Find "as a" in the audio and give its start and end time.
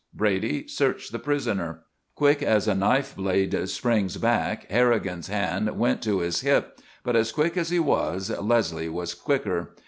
2.41-2.73